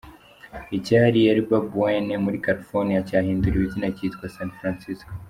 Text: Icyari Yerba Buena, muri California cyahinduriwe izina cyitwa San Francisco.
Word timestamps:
Icyari 0.77 1.17
Yerba 1.25 1.57
Buena, 1.69 2.15
muri 2.25 2.37
California 2.45 2.99
cyahinduriwe 3.07 3.63
izina 3.67 3.87
cyitwa 3.97 4.25
San 4.37 4.49
Francisco. 4.59 5.11